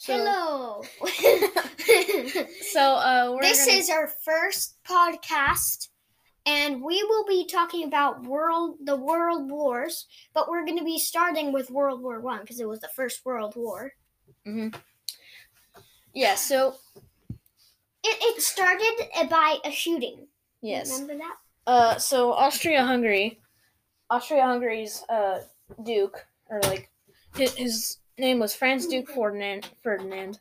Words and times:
So, 0.00 0.14
Hello. 0.16 0.82
So, 2.72 2.80
uh, 2.80 3.32
we're 3.34 3.42
this 3.42 3.66
gonna- 3.66 3.78
is 3.78 3.90
our 3.90 4.06
first 4.24 4.76
podcast, 4.88 5.88
and 6.46 6.82
we 6.82 7.02
will 7.04 7.26
be 7.26 7.44
talking 7.46 7.84
about 7.84 8.22
world 8.22 8.76
the 8.82 8.96
world 8.96 9.50
wars. 9.50 10.06
But 10.32 10.48
we're 10.48 10.64
going 10.64 10.78
to 10.78 10.84
be 10.84 10.98
starting 10.98 11.52
with 11.52 11.70
World 11.70 12.00
War 12.02 12.18
One 12.20 12.40
because 12.40 12.60
it 12.60 12.66
was 12.68 12.80
the 12.80 12.88
first 12.88 13.26
World 13.26 13.52
War. 13.56 13.92
Mhm. 14.46 14.74
Yeah. 16.14 16.34
So, 16.36 16.76
It, 18.02 18.16
it 18.36 18.40
started 18.42 19.28
by 19.28 19.58
a 19.66 19.70
shooting. 19.70 20.28
yes. 20.62 20.90
Remember 20.90 21.18
that? 21.18 21.36
Uh, 21.66 21.98
so 21.98 22.32
Austria-Hungary, 22.32 23.38
Austria-Hungary's 24.08 25.04
uh 25.10 25.40
duke, 25.84 26.24
or 26.48 26.60
like 26.62 26.88
his, 27.36 27.54
his 27.54 27.96
name 28.20 28.38
was 28.38 28.54
Franz 28.54 28.86
Duke 28.86 29.10
Ferdinand. 29.10 29.70
Ferdinand. 29.82 30.38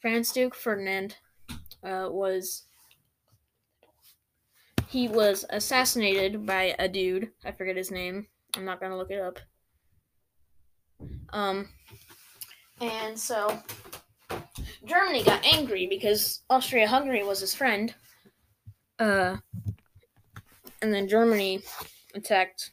Franz 0.00 0.32
Duke 0.32 0.54
Ferdinand, 0.54 1.16
uh, 1.84 2.08
was 2.10 2.64
he 4.88 5.08
was 5.08 5.44
assassinated 5.50 6.46
by 6.46 6.74
a 6.78 6.88
dude. 6.88 7.30
I 7.44 7.52
forget 7.52 7.76
his 7.76 7.90
name. 7.90 8.26
I'm 8.56 8.64
not 8.64 8.80
gonna 8.80 8.96
look 8.96 9.10
it 9.10 9.20
up. 9.20 9.38
Um, 11.32 11.68
and 12.80 13.18
so 13.18 13.62
Germany 14.84 15.22
got 15.22 15.44
angry 15.44 15.86
because 15.86 16.42
Austria-Hungary 16.50 17.22
was 17.24 17.40
his 17.40 17.54
friend. 17.54 17.94
Uh, 18.98 19.36
and 20.82 20.92
then 20.92 21.08
Germany 21.08 21.62
attacked. 22.14 22.70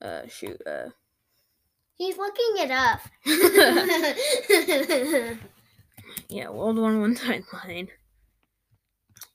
Uh, 0.00 0.26
shoot. 0.28 0.60
Uh, 0.66 0.90
He's 1.96 2.18
looking 2.18 2.56
it 2.58 2.70
up. 2.70 3.00
yeah, 6.28 6.50
World 6.50 6.78
War 6.78 6.98
One 6.98 7.16
timeline. 7.16 7.88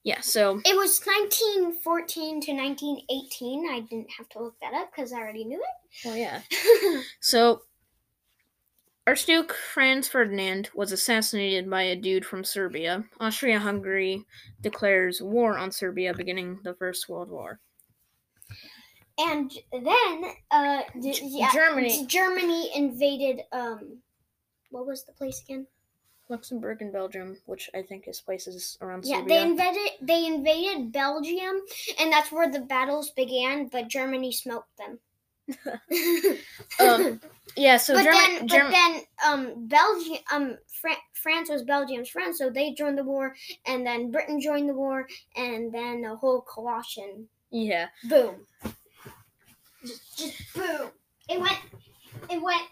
Yeah, 0.03 0.21
so 0.21 0.59
it 0.65 0.75
was 0.75 0.99
1914 1.05 2.41
to 2.41 2.53
1918. 2.53 3.69
I 3.69 3.81
didn't 3.81 4.09
have 4.17 4.27
to 4.29 4.43
look 4.43 4.55
that 4.61 4.73
up 4.73 4.91
because 4.91 5.13
I 5.13 5.17
already 5.17 5.43
knew 5.43 5.61
it. 5.61 6.07
Oh 6.07 6.15
yeah. 6.15 6.41
So 7.19 7.61
Archduke 9.05 9.53
Franz 9.53 10.07
Ferdinand 10.07 10.69
was 10.73 10.91
assassinated 10.91 11.69
by 11.69 11.83
a 11.83 11.95
dude 11.95 12.25
from 12.25 12.43
Serbia. 12.43 13.03
Austria-Hungary 13.19 14.25
declares 14.61 15.21
war 15.21 15.57
on 15.57 15.71
Serbia, 15.71 16.13
beginning 16.13 16.59
the 16.63 16.75
First 16.75 17.09
World 17.09 17.29
War. 17.29 17.59
And 19.21 19.51
then, 19.71 20.23
uh, 20.51 20.81
d- 20.99 21.19
yeah, 21.23 21.51
Germany. 21.53 22.05
Germany 22.07 22.71
invaded. 22.75 23.41
Um, 23.51 23.97
what 24.71 24.85
was 24.87 25.03
the 25.03 25.11
place 25.13 25.41
again? 25.43 25.67
Luxembourg 26.29 26.81
and 26.81 26.93
Belgium, 26.93 27.37
which 27.45 27.69
I 27.75 27.81
think 27.81 28.07
is 28.07 28.21
places 28.21 28.77
around 28.81 29.03
Yeah, 29.05 29.17
Serbia. 29.19 29.35
they 29.35 29.41
invaded. 29.43 29.91
They 30.01 30.25
invaded 30.27 30.91
Belgium, 30.93 31.61
and 31.99 32.11
that's 32.11 32.31
where 32.31 32.49
the 32.49 32.61
battles 32.61 33.11
began. 33.11 33.67
But 33.67 33.87
Germany 33.89 34.31
smoked 34.31 34.77
them. 34.77 34.99
Um, 36.79 37.19
yeah, 37.57 37.77
so 37.77 37.93
but 37.93 38.03
Germany. 38.05 38.37
then, 38.39 38.47
Germ- 38.47 38.65
but 38.67 38.71
then, 38.71 39.01
um, 39.25 39.67
Belgium, 39.67 40.17
um, 40.31 40.57
Fran- 40.81 40.95
France 41.13 41.49
was 41.49 41.63
Belgium's 41.63 42.09
friend, 42.09 42.33
so 42.35 42.49
they 42.49 42.71
joined 42.73 42.97
the 42.97 43.03
war, 43.03 43.35
and 43.65 43.85
then 43.85 44.09
Britain 44.11 44.39
joined 44.39 44.69
the 44.69 44.73
war, 44.73 45.07
and 45.35 45.73
then 45.73 46.05
a 46.05 46.15
whole 46.15 46.41
Colossian 46.41 47.27
yeah. 47.51 47.87
boom, 48.09 48.47
just, 49.85 50.17
just 50.17 50.53
boom. 50.53 50.89
It 51.29 51.39
went, 51.39 51.57
it 52.29 52.41
went 52.41 52.67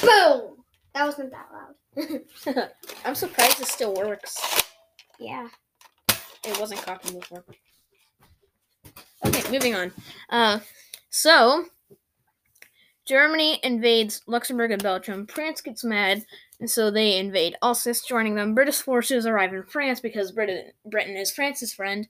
boom. 0.00 0.56
That 0.94 1.06
wasn't 1.06 1.32
that 1.32 1.48
loud. 1.52 2.70
I'm 3.04 3.14
surprised 3.14 3.60
it 3.60 3.66
still 3.66 3.94
works. 3.94 4.64
yeah. 5.18 5.48
It 6.46 6.60
wasn't 6.60 6.82
copied 6.82 7.18
before. 7.18 7.44
Okay, 9.24 9.50
moving 9.50 9.74
on. 9.74 9.92
Uh, 10.28 10.58
so 11.08 11.64
Germany 13.06 13.60
invades 13.62 14.20
Luxembourg 14.26 14.70
and 14.70 14.82
Belgium. 14.82 15.26
France 15.26 15.62
gets 15.62 15.84
mad, 15.84 16.24
and 16.60 16.70
so 16.70 16.90
they 16.90 17.18
invade 17.18 17.56
Alsace, 17.62 18.02
joining 18.02 18.34
them. 18.34 18.54
British 18.54 18.82
forces 18.82 19.26
arrive 19.26 19.54
in 19.54 19.62
France 19.62 20.00
because 20.00 20.32
Britain 20.32 20.72
Britain 20.84 21.16
is 21.16 21.32
France's 21.32 21.72
friend. 21.72 22.08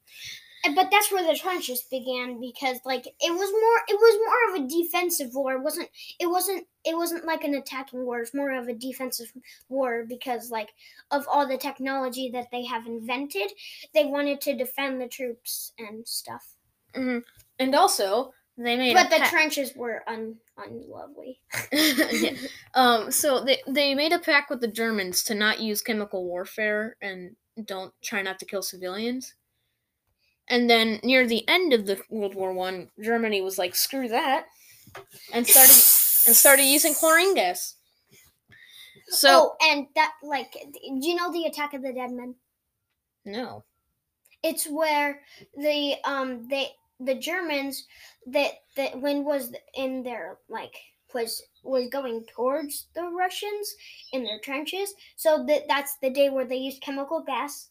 But 0.74 0.88
that's 0.90 1.12
where 1.12 1.26
the 1.26 1.38
trenches 1.38 1.82
began 1.90 2.40
because, 2.40 2.78
like, 2.84 3.06
it 3.06 3.32
was 3.32 3.50
more. 3.50 3.82
It 3.88 3.98
was 4.00 4.18
more 4.26 4.56
of 4.56 4.64
a 4.64 4.68
defensive 4.68 5.34
war. 5.34 5.54
It 5.54 5.62
wasn't. 5.62 5.88
It 6.18 6.26
wasn't. 6.26 6.66
It 6.84 6.96
wasn't 6.96 7.24
like 7.26 7.44
an 7.44 7.54
attacking 7.54 8.04
war. 8.04 8.20
It's 8.20 8.34
more 8.34 8.50
of 8.52 8.68
a 8.68 8.74
defensive 8.74 9.30
war 9.68 10.04
because, 10.08 10.50
like, 10.50 10.70
of 11.10 11.26
all 11.32 11.46
the 11.46 11.58
technology 11.58 12.30
that 12.32 12.46
they 12.50 12.64
have 12.64 12.86
invented, 12.86 13.52
they 13.94 14.04
wanted 14.04 14.40
to 14.42 14.56
defend 14.56 15.00
the 15.00 15.08
troops 15.08 15.72
and 15.78 16.06
stuff. 16.06 16.44
And 16.94 17.74
also, 17.74 18.32
they 18.56 18.76
made 18.76 18.94
But 18.94 19.10
the 19.10 19.16
pact- 19.16 19.30
trenches 19.30 19.74
were 19.74 20.02
un 20.08 20.36
unlovely. 20.56 21.40
yeah. 21.72 22.30
Um, 22.74 23.10
so 23.10 23.44
they 23.44 23.60
they 23.66 23.94
made 23.94 24.12
a 24.12 24.18
pact 24.18 24.48
with 24.50 24.60
the 24.60 24.68
Germans 24.68 25.22
to 25.24 25.34
not 25.34 25.60
use 25.60 25.82
chemical 25.82 26.24
warfare 26.24 26.96
and 27.02 27.34
don't 27.64 27.92
try 28.02 28.22
not 28.22 28.38
to 28.38 28.46
kill 28.46 28.62
civilians. 28.62 29.34
And 30.48 30.68
then 30.68 31.00
near 31.02 31.26
the 31.26 31.46
end 31.48 31.72
of 31.72 31.86
the 31.86 32.00
World 32.10 32.34
War 32.34 32.52
One, 32.52 32.90
Germany 33.02 33.40
was 33.40 33.58
like, 33.58 33.74
"Screw 33.74 34.08
that," 34.08 34.46
and 35.32 35.46
started 35.46 35.74
and 36.26 36.36
started 36.36 36.64
using 36.64 36.94
chlorine 36.94 37.34
gas. 37.34 37.76
So 39.08 39.28
oh, 39.30 39.56
and 39.62 39.86
that 39.94 40.12
like, 40.22 40.52
do 40.52 41.08
you 41.08 41.14
know 41.14 41.32
the 41.32 41.44
Attack 41.44 41.74
of 41.74 41.82
the 41.82 41.92
Dead 41.92 42.12
Men? 42.12 42.34
no, 43.24 43.64
it's 44.42 44.66
where 44.66 45.22
the 45.56 45.96
um 46.04 46.46
they 46.48 46.68
the 47.00 47.14
Germans 47.14 47.86
that 48.26 48.52
that 48.76 49.00
wind 49.00 49.24
was 49.24 49.52
in 49.74 50.02
their 50.02 50.38
like 50.48 50.74
was 51.14 51.42
was 51.62 51.88
going 51.90 52.24
towards 52.34 52.88
the 52.94 53.04
Russians 53.04 53.74
in 54.12 54.24
their 54.24 54.40
trenches. 54.40 54.94
So 55.16 55.44
that 55.46 55.62
that's 55.68 55.96
the 56.02 56.10
day 56.10 56.28
where 56.30 56.44
they 56.46 56.56
used 56.56 56.82
chemical 56.82 57.22
gas. 57.22 57.70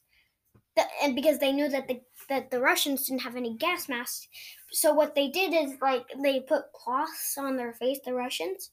The, 0.75 0.83
and 1.03 1.15
because 1.15 1.39
they 1.39 1.51
knew 1.51 1.69
that 1.69 1.87
the 1.87 2.01
that 2.29 2.51
the 2.51 2.59
Russians 2.59 3.07
didn't 3.07 3.21
have 3.21 3.35
any 3.35 3.55
gas 3.57 3.89
masks, 3.89 4.27
so 4.71 4.93
what 4.93 5.15
they 5.15 5.29
did 5.29 5.53
is 5.53 5.77
like 5.81 6.05
they 6.21 6.39
put 6.39 6.71
cloths 6.73 7.37
on 7.37 7.57
their 7.57 7.73
face, 7.73 7.99
the 8.03 8.13
Russians, 8.13 8.71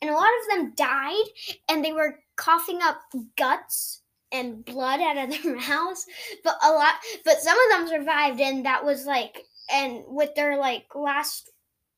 and 0.00 0.10
a 0.10 0.14
lot 0.14 0.26
of 0.26 0.56
them 0.56 0.72
died, 0.76 1.24
and 1.68 1.84
they 1.84 1.92
were 1.92 2.20
coughing 2.36 2.80
up 2.82 3.00
guts 3.36 4.02
and 4.30 4.64
blood 4.64 5.00
out 5.00 5.18
of 5.18 5.30
their 5.42 5.56
mouths 5.56 6.06
but 6.42 6.56
a 6.64 6.72
lot 6.72 6.94
but 7.22 7.38
some 7.38 7.56
of 7.58 7.70
them 7.70 7.86
survived 7.86 8.40
and 8.40 8.64
that 8.64 8.82
was 8.82 9.04
like 9.04 9.44
and 9.70 10.02
with 10.06 10.34
their 10.34 10.56
like 10.56 10.86
last 10.94 11.50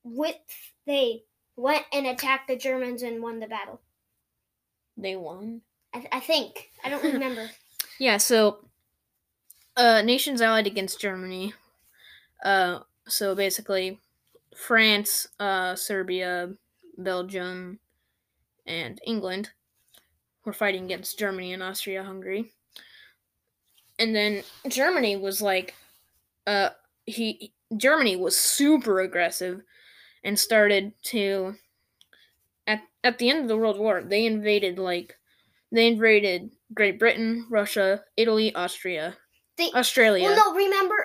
width 0.03 0.73
they 0.87 1.23
went 1.57 1.85
and 1.93 2.07
attacked 2.07 2.49
the 2.49 2.57
germans 2.57 3.03
and 3.03 3.23
won 3.23 3.41
the 3.41 3.47
battle. 3.47 3.81
They 4.97 5.17
won. 5.17 5.63
i, 5.95 6.07
I 6.13 6.21
think. 6.21 6.71
I 6.85 6.89
don't 6.89 7.05
remember. 7.05 7.51
Yeah, 8.01 8.17
so 8.17 8.59
uh 9.77 10.03
nations 10.03 10.41
allied 10.41 10.67
against 10.67 11.01
Germany. 11.01 11.55
Uh 12.45 12.81
so 13.09 13.35
basically 13.35 14.01
France, 14.57 15.29
uh 15.41 15.75
Serbia, 15.77 16.55
Belgium, 16.99 17.81
and 18.67 19.01
England 19.07 19.51
were 20.45 20.53
fighting 20.53 20.85
against 20.85 21.19
Germany 21.19 21.53
and 21.53 21.63
Austria-Hungary. 21.63 22.53
And 23.99 24.15
then 24.15 24.43
Germany 24.69 25.17
was 25.17 25.41
like 25.41 25.75
uh 26.47 26.71
he 27.07 27.53
Germany 27.77 28.17
was 28.17 28.39
super 28.39 29.01
aggressive 29.01 29.63
and 30.25 30.39
started 30.39 30.95
to 31.05 31.57
at 32.67 32.83
at 33.03 33.19
the 33.19 33.29
end 33.31 33.41
of 33.41 33.49
the 33.49 33.57
World 33.57 33.79
War, 33.79 34.03
they 34.03 34.27
invaded 34.27 34.79
like 34.79 35.19
they 35.73 35.87
invaded 35.89 36.53
Great 36.75 36.99
Britain, 36.99 37.47
Russia, 37.51 38.05
Italy, 38.17 38.55
Austria, 38.55 39.19
they 39.57 39.71
Australia. 39.73 40.25
well 40.25 40.37
no 40.53 40.57
remember 40.57 40.97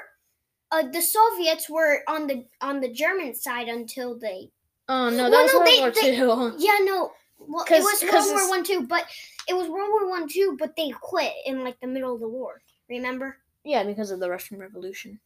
uh, 0.72 0.84
the 0.92 1.02
soviets 1.02 1.68
were 1.70 2.02
on 2.08 2.28
the 2.28 2.46
on 2.62 2.80
the 2.80 2.90
german 2.92 3.34
side 3.36 3.68
until 3.68 4.18
they 4.18 4.50
Oh 4.92 5.08
no, 5.10 5.30
that 5.30 5.32
Well, 5.32 5.44
was 5.44 5.54
no, 5.54 5.60
World 5.60 5.68
they- 5.68 5.80
War 5.80 5.92
they- 5.92 6.16
Two. 6.16 6.56
yeah 6.66 6.78
no 6.84 7.12
well, 7.40 7.64
it 7.70 7.84
was 7.84 8.02
World 8.04 8.26
War 8.26 8.34
it's- 8.36 8.50
One 8.50 8.64
too, 8.64 8.88
but 8.88 9.06
it 9.48 9.54
was 9.56 9.68
World 9.70 9.90
War 9.92 10.08
One 10.10 10.28
too. 10.28 10.56
But 10.60 10.76
they 10.76 10.90
quit 10.90 11.32
in 11.46 11.64
like 11.64 11.80
the 11.80 11.88
middle 11.88 12.14
of 12.14 12.20
the 12.20 12.28
war. 12.28 12.62
Remember? 12.90 13.38
Yeah, 13.64 13.84
because 13.84 14.12
of 14.12 14.20
the 14.20 14.30
Russian 14.30 14.60
Revolution. 14.60 15.18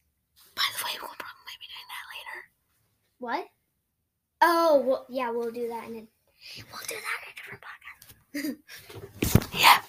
By 0.54 0.62
the 0.78 0.84
way, 0.84 0.92
we'll 1.00 1.10
probably 1.18 1.56
be 1.58 1.66
doing 1.66 1.88
that 1.90 2.06
later. 2.14 2.38
What? 3.18 3.48
Oh, 4.42 4.80
well, 4.86 5.06
yeah, 5.08 5.30
we'll 5.30 5.50
do 5.50 5.66
that 5.68 5.88
in 5.88 5.96
a 5.96 6.06
we'll 6.70 6.86
do 6.86 6.94
that 6.94 7.20
in 7.24 7.28
a 7.32 7.34
different 7.40 7.64
podcast. 7.64 8.56
Yeah. 9.54 9.80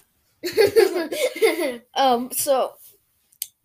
um, 1.96 2.32
so 2.32 2.74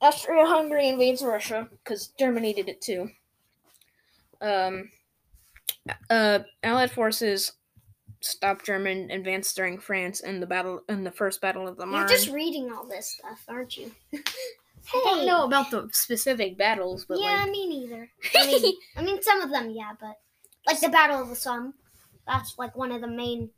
Austria-Hungary 0.00 0.88
invades 0.88 1.22
Russia 1.22 1.68
because 1.70 2.08
Germany 2.18 2.52
did 2.54 2.68
it 2.68 2.80
too. 2.80 3.10
Um, 4.40 4.90
uh, 6.08 6.40
Allied 6.62 6.90
forces 6.90 7.52
stop 8.20 8.64
German 8.64 9.10
advance 9.10 9.52
during 9.54 9.78
France 9.78 10.20
in 10.20 10.40
the 10.40 10.46
battle 10.46 10.82
in 10.88 11.04
the 11.04 11.10
first 11.10 11.40
battle 11.40 11.66
of 11.66 11.76
the 11.76 11.86
You're 11.86 12.06
just 12.06 12.28
reading 12.28 12.70
all 12.72 12.86
this 12.86 13.14
stuff, 13.18 13.44
aren't 13.48 13.76
you? 13.76 13.94
I 14.12 15.02
don't 15.04 15.26
know 15.26 15.44
about 15.44 15.70
the 15.70 15.88
specific 15.92 16.56
battles, 16.56 17.04
but 17.04 17.18
yeah, 17.18 17.42
like 17.42 17.50
me 17.50 17.66
neither. 17.66 18.10
I 18.34 18.46
mean, 18.46 18.74
I 18.96 19.02
mean, 19.02 19.22
some 19.22 19.40
of 19.42 19.50
them, 19.50 19.70
yeah, 19.70 19.92
but 19.98 20.20
like 20.66 20.80
the 20.80 20.88
Battle 20.88 21.20
of 21.22 21.28
the 21.28 21.36
Somme, 21.36 21.74
that's 22.26 22.58
like 22.58 22.76
one 22.76 22.92
of 22.92 23.00
the 23.00 23.08
main 23.08 23.50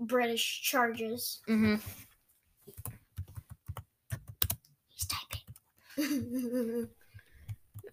British 0.00 0.62
charges. 0.62 1.40
hmm 1.46 1.76
He's 4.88 5.06
typing. 5.06 5.54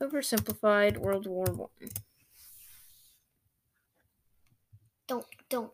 oversimplified 0.01 0.97
World 0.97 1.25
War 1.27 1.45
One. 1.45 1.69
don't, 5.07 5.25
don't. 5.49 5.71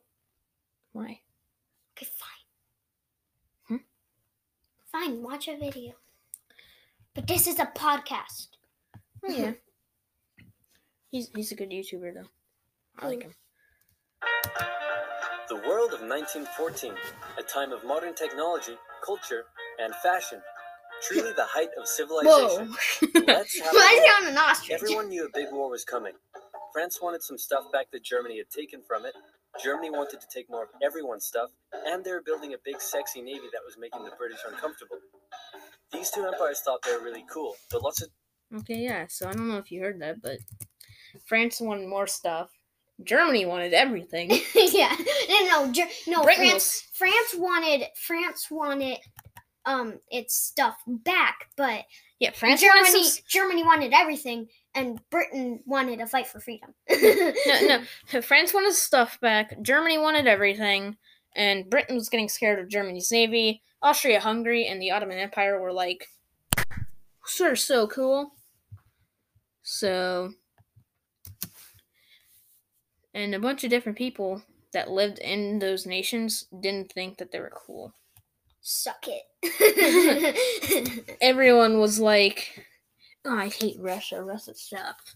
Why? 0.93 1.21
Okay, 1.95 2.07
fine. 2.17 2.45
Hmm? 3.67 3.83
Fine, 4.91 5.23
watch 5.23 5.47
a 5.47 5.57
video. 5.57 5.93
But 7.13 7.27
this 7.27 7.47
is 7.47 7.59
a 7.59 7.65
podcast. 7.65 8.47
Oh 9.25 9.31
yeah. 9.31 9.53
he's 11.11 11.29
he's 11.35 11.51
a 11.51 11.55
good 11.55 11.69
YouTuber 11.69 12.13
though. 12.13 12.29
I 12.99 13.07
like 13.07 13.23
him. 13.23 13.33
The 15.49 15.55
world 15.55 15.93
of 15.93 16.01
1914, 16.01 16.93
a 17.37 17.43
time 17.43 17.71
of 17.73 17.83
modern 17.85 18.15
technology, 18.15 18.77
culture, 19.05 19.43
and 19.79 19.93
fashion. 19.95 20.41
Truly 21.07 21.31
the 21.33 21.45
height 21.45 21.69
of 21.79 21.87
civilization. 21.87 22.67
Whoa. 22.67 23.21
Let's 23.27 23.59
have 23.63 23.73
Why 23.73 23.91
a 23.93 23.95
is 23.97 24.03
he 24.03 24.09
war. 24.09 24.15
on 24.21 24.27
an 24.27 24.37
ostrich? 24.37 24.71
Everyone 24.81 25.09
knew 25.09 25.25
a 25.25 25.29
big 25.33 25.51
war 25.51 25.69
was 25.69 25.83
coming. 25.83 26.13
France 26.73 26.99
wanted 27.01 27.23
some 27.23 27.37
stuff 27.37 27.63
back 27.73 27.87
that 27.91 28.03
Germany 28.03 28.37
had 28.37 28.49
taken 28.49 28.81
from 28.87 29.05
it. 29.05 29.13
Germany 29.61 29.89
wanted 29.89 30.21
to 30.21 30.27
take 30.33 30.49
more 30.49 30.63
of 30.63 30.69
everyone's 30.81 31.25
stuff, 31.25 31.49
and 31.85 32.05
they 32.05 32.11
were 32.11 32.21
building 32.25 32.53
a 32.53 32.57
big, 32.63 32.79
sexy 32.79 33.21
navy 33.21 33.47
that 33.51 33.59
was 33.65 33.75
making 33.77 34.05
the 34.05 34.11
British 34.17 34.39
uncomfortable. 34.49 34.97
These 35.91 36.09
two 36.11 36.25
empires 36.25 36.61
thought 36.63 36.81
they 36.83 36.95
were 36.95 37.03
really 37.03 37.25
cool, 37.29 37.55
but 37.69 37.83
lots 37.83 38.01
of 38.01 38.09
okay, 38.59 38.75
yeah. 38.77 39.07
So 39.09 39.27
I 39.27 39.33
don't 39.33 39.49
know 39.49 39.57
if 39.57 39.69
you 39.71 39.81
heard 39.81 39.99
that, 40.01 40.21
but 40.21 40.37
France 41.25 41.59
wanted 41.59 41.87
more 41.89 42.07
stuff. 42.07 42.49
Germany 43.03 43.45
wanted 43.45 43.73
everything. 43.73 44.29
yeah. 44.55 44.95
No, 45.27 45.65
no, 45.65 45.71
Ger- 45.73 45.87
no. 46.07 46.23
Britain 46.23 46.45
France, 46.47 46.53
was- 46.53 46.83
France 46.93 47.35
wanted, 47.35 47.87
France 48.07 48.47
wanted, 48.49 48.97
um, 49.65 49.99
its 50.09 50.35
stuff 50.35 50.77
back, 50.87 51.49
but 51.55 51.85
Yeah, 52.19 52.31
France 52.31 52.61
wanted 52.61 52.85
Germany, 52.87 53.03
some- 53.09 53.23
Germany 53.27 53.63
wanted 53.63 53.93
everything, 53.93 54.47
and 54.73 54.99
Britain 55.09 55.61
wanted 55.65 55.99
a 56.01 56.07
fight 56.07 56.27
for 56.27 56.39
freedom. 56.39 56.73
no, 56.89 57.83
no. 58.13 58.21
France 58.21 58.53
wanted 58.53 58.73
stuff 58.73 59.19
back. 59.21 59.61
Germany 59.61 59.97
wanted 59.97 60.27
everything, 60.27 60.97
and 61.35 61.69
Britain 61.69 61.95
was 61.95 62.09
getting 62.09 62.29
scared 62.29 62.59
of 62.59 62.69
Germany's 62.69 63.11
navy. 63.11 63.61
Austria-Hungary 63.83 64.65
and 64.67 64.81
the 64.81 64.91
Ottoman 64.91 65.17
Empire 65.17 65.59
were 65.59 65.73
like, 65.73 66.07
"Sort 67.25 67.51
of 67.51 67.59
so 67.59 67.87
cool." 67.87 68.33
So, 69.63 70.31
and 73.13 73.35
a 73.35 73.39
bunch 73.39 73.63
of 73.63 73.69
different 73.69 73.97
people 73.97 74.41
that 74.73 74.89
lived 74.89 75.19
in 75.19 75.59
those 75.59 75.85
nations 75.85 76.47
didn't 76.61 76.91
think 76.91 77.17
that 77.17 77.31
they 77.31 77.39
were 77.39 77.51
cool. 77.55 77.93
Suck 78.61 79.07
it. 79.07 79.25
Everyone 81.21 81.79
was 81.79 81.99
like, 81.99 82.65
oh, 83.25 83.35
"I 83.35 83.49
hate 83.49 83.77
Russia. 83.79 84.23
Russia 84.23 84.53
sucks." 84.55 85.15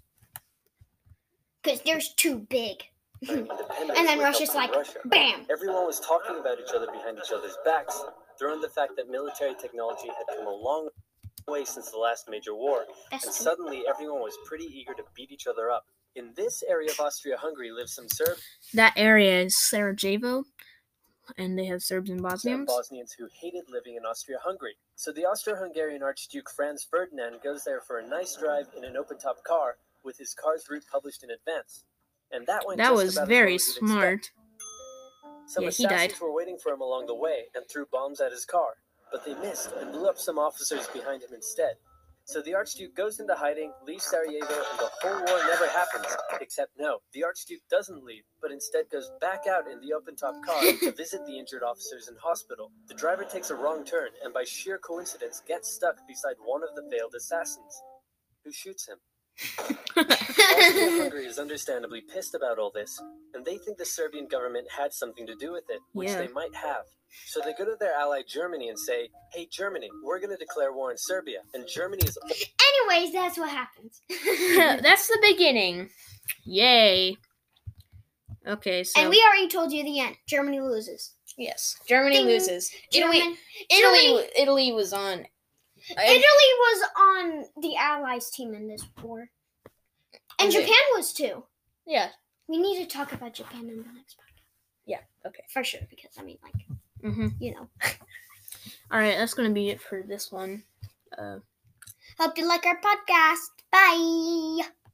Because 1.63 1.81
there's 1.81 2.13
too 2.15 2.39
big. 2.49 2.77
And 3.97 4.07
then 4.07 4.19
Russia's 4.19 4.53
like, 4.53 4.75
Russia. 4.75 4.99
bam. 5.05 5.45
Everyone 5.49 5.85
was 5.85 5.99
talking 5.99 6.37
about 6.39 6.59
each 6.59 6.73
other 6.75 6.85
behind 6.91 7.17
each 7.17 7.31
other's 7.35 7.57
backs, 7.63 8.03
throwing 8.37 8.61
the 8.61 8.69
fact 8.69 8.91
that 8.97 9.09
military 9.09 9.55
technology 9.55 10.09
had 10.09 10.37
come 10.37 10.45
a 10.45 10.51
long 10.51 10.89
way 11.47 11.63
since 11.65 11.89
the 11.91 11.97
last 11.97 12.29
major 12.29 12.53
war, 12.53 12.85
and 13.11 13.21
true. 13.21 13.31
suddenly 13.31 13.83
everyone 13.89 14.19
was 14.21 14.37
pretty 14.45 14.65
eager 14.65 14.93
to 14.93 15.03
beat 15.15 15.31
each 15.31 15.47
other 15.47 15.71
up. 15.71 15.85
In 16.15 16.33
this 16.35 16.63
area 16.69 16.89
of 16.91 16.99
Austria-Hungary 16.99 17.71
live 17.71 17.89
some 17.89 18.07
Serbs 18.09 18.41
That 18.73 18.93
area 18.95 19.41
is 19.41 19.59
Sarajevo, 19.59 20.43
and 21.37 21.57
they 21.57 21.65
have 21.65 21.81
Serbs 21.81 22.09
and 22.09 22.21
Bosnians. 22.21 22.67
Bosnians 22.67 23.13
who 23.17 23.27
hated 23.41 23.65
living 23.69 23.95
in 23.95 24.05
Austria-Hungary. 24.05 24.75
So 24.95 25.11
the 25.11 25.25
Austro-Hungarian 25.25 26.03
Archduke 26.03 26.49
Franz 26.49 26.83
Ferdinand 26.89 27.39
goes 27.43 27.63
there 27.63 27.81
for 27.81 27.99
a 27.99 28.07
nice 28.07 28.35
drive 28.35 28.67
in 28.77 28.83
an 28.83 28.95
open-top 28.97 29.43
car 29.43 29.77
with 30.03 30.17
his 30.17 30.33
car's 30.33 30.65
route 30.69 30.85
published 30.91 31.23
in 31.23 31.31
advance. 31.31 31.83
And 32.31 32.45
that 32.47 32.65
went 32.65 32.77
That 32.77 32.93
was 32.93 33.17
very 33.27 33.57
smart. 33.57 34.31
Some 35.47 35.63
Yeah, 35.63 35.69
he 35.69 35.85
died. 35.87 36.13
were 36.19 36.33
waiting 36.33 36.57
for 36.57 36.71
him 36.71 36.81
along 36.81 37.05
the 37.07 37.15
way 37.15 37.45
and 37.53 37.63
threw 37.69 37.85
bombs 37.91 38.19
at 38.19 38.31
his 38.31 38.45
car, 38.45 38.75
but 39.11 39.23
they 39.25 39.35
missed 39.35 39.71
and 39.73 39.91
blew 39.91 40.07
up 40.07 40.17
some 40.17 40.39
officers 40.39 40.87
behind 40.87 41.21
him 41.21 41.33
instead. 41.33 41.75
So 42.27 42.41
the 42.41 42.55
Archduke 42.55 42.95
goes 42.95 43.19
into 43.19 43.35
hiding, 43.35 43.71
leaves 43.85 44.05
Sarajevo, 44.05 44.55
and 44.71 44.79
the 44.79 44.89
whole 44.99 45.17
war 45.25 45.39
never 45.47 45.67
happens. 45.67 46.07
Except 46.41 46.71
no, 46.75 46.97
the 47.13 47.23
Archduke 47.23 47.61
doesn't 47.69 48.03
leave, 48.03 48.23
but 48.41 48.51
instead 48.51 48.89
goes 48.91 49.11
back 49.21 49.45
out 49.47 49.67
in 49.67 49.79
the 49.79 49.93
open-top 49.93 50.33
car 50.43 50.59
to 50.81 50.91
visit 50.91 51.21
the 51.27 51.37
injured 51.37 51.61
officers 51.61 52.07
in 52.07 52.15
hospital. 52.17 52.71
The 52.87 52.95
driver 52.95 53.25
takes 53.25 53.51
a 53.51 53.55
wrong 53.55 53.85
turn 53.85 54.09
and 54.23 54.33
by 54.33 54.43
sheer 54.43 54.79
coincidence 54.79 55.43
gets 55.47 55.71
stuck 55.71 55.97
beside 56.07 56.37
one 56.43 56.63
of 56.63 56.73
the 56.75 56.89
failed 56.91 57.13
assassins, 57.15 57.79
who 58.43 58.51
shoots 58.51 58.87
him. 58.87 58.97
Austria-Hungary 59.97 61.25
is 61.27 61.39
understandably 61.39 62.01
pissed 62.01 62.35
about 62.35 62.59
all 62.59 62.71
this, 62.73 63.01
and 63.33 63.45
they 63.45 63.57
think 63.57 63.77
the 63.77 63.85
Serbian 63.85 64.27
government 64.27 64.67
had 64.75 64.93
something 64.93 65.25
to 65.27 65.35
do 65.35 65.51
with 65.51 65.63
it, 65.69 65.79
which 65.93 66.09
Yeah. 66.09 66.19
they 66.19 66.27
might 66.29 66.53
have. 66.55 66.83
So 67.27 67.39
they 67.43 67.53
go 67.53 67.63
to 67.65 67.77
their 67.79 67.93
ally 67.93 68.21
Germany 68.27 68.67
and 68.69 68.77
say, 68.77 69.09
"Hey, 69.33 69.47
Germany, 69.49 69.89
we're 70.03 70.19
going 70.19 70.31
to 70.31 70.37
declare 70.37 70.73
war 70.73 70.89
on 70.91 70.97
Serbia." 70.97 71.39
And 71.53 71.65
Germany 71.67 72.03
is 72.05 72.17
Anyways, 72.89 73.13
that's 73.13 73.37
what 73.37 73.49
happens. 73.49 74.01
That's 74.81 75.07
the 75.07 75.19
beginning. 75.21 75.89
Yay. 76.43 77.15
Okay, 78.47 78.83
so 78.83 78.99
and 79.01 79.09
we 79.09 79.23
already 79.25 79.47
told 79.47 79.71
you 79.71 79.83
the 79.83 79.99
end. 79.99 80.15
Germany 80.27 80.59
loses. 80.59 81.13
yes, 81.37 81.77
Germany 81.87 82.17
Ding. 82.17 82.25
loses. 82.27 82.69
Italy, 82.93 83.19
German, 83.19 83.37
Italy, 83.69 83.99
Germany- 84.07 84.29
Italy 84.37 84.71
was 84.71 84.93
on. 84.93 85.25
I- 85.97 86.03
Italy 86.05 86.51
was 86.59 86.89
on 86.97 87.61
the 87.61 87.75
Allies 87.77 88.29
team 88.31 88.53
in 88.53 88.67
this 88.67 88.83
war. 89.01 89.29
And 90.39 90.49
Okay. 90.49 90.61
Japan 90.61 90.81
was 90.95 91.13
too. 91.13 91.43
yeah, 91.85 92.09
We 92.47 92.57
need 92.57 92.83
to 92.83 92.85
talk 92.97 93.13
about 93.13 93.33
Japan 93.33 93.61
in 93.69 93.77
the 93.77 93.93
next 93.93 94.17
podcast. 94.17 94.41
yeah, 94.85 94.99
okay. 95.25 95.43
For 95.49 95.63
sure, 95.63 95.81
because 95.89 96.11
I 96.19 96.23
mean, 96.23 96.37
like, 96.43 96.53
mm-hmm. 97.03 97.27
you 97.39 97.53
know. 97.53 97.69
All 98.91 98.99
right, 98.99 99.17
that's 99.17 99.33
gonna 99.33 99.49
be 99.51 99.69
it 99.69 99.81
for 99.81 100.03
this 100.03 100.31
one. 100.31 100.63
Uh, 101.17 101.39
Hope 102.19 102.37
you 102.37 102.47
like 102.47 102.65
our 102.65 102.79
podcast. 102.79 103.49
Bye. 103.71 104.67